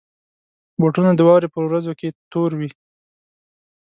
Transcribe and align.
بوټونه 0.79 1.11
د 1.15 1.19
واورې 1.27 1.47
پر 1.53 1.63
ورځو 1.67 1.93
کې 1.99 2.09
تور 2.31 2.51
وي. 2.59 2.69